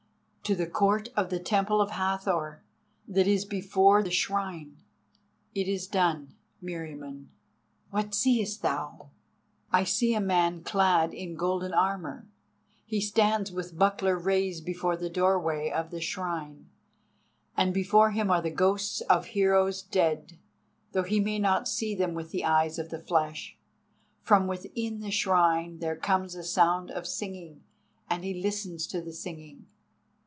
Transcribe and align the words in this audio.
"To 0.45 0.55
the 0.55 0.67
court 0.67 1.07
of 1.15 1.29
the 1.29 1.39
Temple 1.39 1.79
of 1.79 1.91
Hathor, 1.91 2.61
that 3.07 3.25
is 3.25 3.45
before 3.45 4.03
the 4.03 4.11
shrine." 4.11 4.75
"It 5.55 5.69
is 5.69 5.87
done, 5.87 6.33
Meriamun." 6.61 7.27
"What 7.89 8.13
seest 8.13 8.61
thou?" 8.61 9.11
"I 9.71 9.85
see 9.85 10.13
a 10.13 10.19
man 10.19 10.61
clad 10.65 11.13
in 11.13 11.35
golden 11.37 11.73
armour. 11.73 12.27
He 12.85 12.99
stands 12.99 13.49
with 13.53 13.77
buckler 13.79 14.17
raised 14.19 14.65
before 14.65 14.97
the 14.97 15.09
doorway 15.09 15.69
of 15.69 15.89
the 15.89 16.01
shrine, 16.01 16.69
and 17.55 17.73
before 17.73 18.11
him 18.11 18.29
are 18.29 18.41
the 18.41 18.51
ghosts 18.51 18.99
of 18.99 19.27
heroes 19.27 19.81
dead, 19.81 20.37
though 20.91 21.03
he 21.03 21.21
may 21.21 21.39
not 21.39 21.65
see 21.65 21.95
them 21.95 22.13
with 22.13 22.31
the 22.31 22.43
eyes 22.43 22.77
of 22.77 22.89
the 22.89 22.99
flesh. 22.99 23.55
From 24.21 24.47
within 24.47 24.99
the 24.99 25.11
shrine 25.11 25.79
there 25.79 25.95
comes 25.95 26.35
a 26.35 26.43
sound 26.43 26.91
of 26.91 27.07
singing, 27.07 27.63
and 28.09 28.25
he 28.25 28.33
listens 28.33 28.85
to 28.87 28.99
the 29.01 29.13
singing." 29.13 29.67